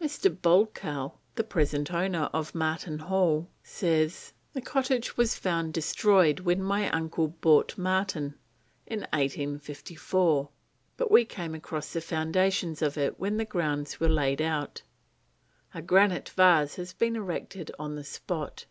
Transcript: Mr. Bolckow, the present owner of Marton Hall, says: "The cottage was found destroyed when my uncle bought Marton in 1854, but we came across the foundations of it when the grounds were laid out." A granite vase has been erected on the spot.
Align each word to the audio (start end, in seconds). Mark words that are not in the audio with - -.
Mr. 0.00 0.34
Bolckow, 0.34 1.18
the 1.34 1.44
present 1.44 1.92
owner 1.92 2.30
of 2.32 2.54
Marton 2.54 2.98
Hall, 2.98 3.50
says: 3.62 4.32
"The 4.54 4.62
cottage 4.62 5.18
was 5.18 5.34
found 5.36 5.74
destroyed 5.74 6.40
when 6.40 6.62
my 6.62 6.88
uncle 6.88 7.28
bought 7.28 7.76
Marton 7.76 8.36
in 8.86 9.00
1854, 9.00 10.48
but 10.96 11.10
we 11.10 11.26
came 11.26 11.54
across 11.54 11.92
the 11.92 12.00
foundations 12.00 12.80
of 12.80 12.96
it 12.96 13.20
when 13.20 13.36
the 13.36 13.44
grounds 13.44 14.00
were 14.00 14.08
laid 14.08 14.40
out." 14.40 14.80
A 15.74 15.82
granite 15.82 16.30
vase 16.30 16.76
has 16.76 16.94
been 16.94 17.14
erected 17.14 17.70
on 17.78 17.96
the 17.96 18.04
spot. 18.04 18.64